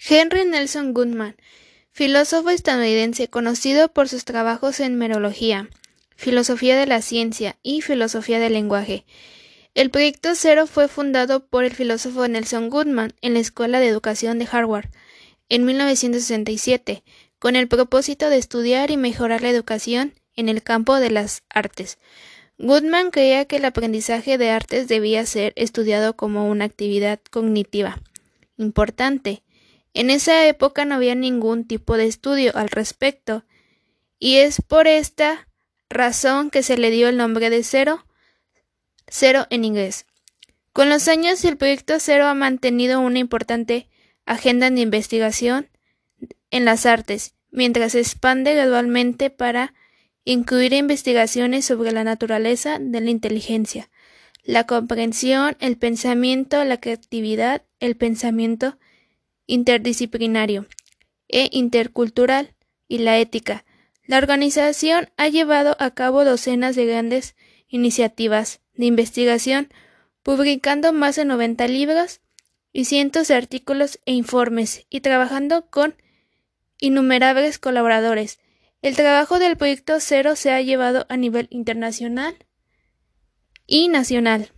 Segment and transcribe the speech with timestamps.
[0.00, 1.36] Henry Nelson Goodman,
[1.90, 5.68] filósofo estadounidense conocido por sus trabajos en merología,
[6.14, 9.04] filosofía de la ciencia y filosofía del lenguaje.
[9.74, 14.38] El proyecto Cero fue fundado por el filósofo Nelson Goodman en la Escuela de Educación
[14.38, 14.88] de Harvard
[15.48, 17.02] en 1967,
[17.40, 21.98] con el propósito de estudiar y mejorar la educación en el campo de las artes.
[22.56, 28.00] Goodman creía que el aprendizaje de artes debía ser estudiado como una actividad cognitiva
[28.58, 29.42] importante.
[29.94, 33.44] En esa época no había ningún tipo de estudio al respecto,
[34.18, 35.48] y es por esta
[35.88, 38.04] razón que se le dio el nombre de cero,
[39.06, 40.06] cero en inglés.
[40.72, 43.88] Con los años el proyecto Cero ha mantenido una importante
[44.26, 45.68] agenda de investigación
[46.50, 49.74] en las artes, mientras se expande gradualmente para
[50.24, 53.90] incluir investigaciones sobre la naturaleza de la inteligencia,
[54.44, 58.78] la comprensión, el pensamiento, la creatividad, el pensamiento
[59.48, 60.66] interdisciplinario
[61.26, 62.54] e intercultural
[62.86, 63.64] y la ética.
[64.06, 67.34] La organización ha llevado a cabo docenas de grandes
[67.66, 69.72] iniciativas de investigación,
[70.22, 72.20] publicando más de 90 libros
[72.72, 75.96] y cientos de artículos e informes, y trabajando con
[76.78, 78.38] innumerables colaboradores,
[78.80, 82.36] el trabajo del proyecto Cero se ha llevado a nivel internacional
[83.66, 84.52] y nacional.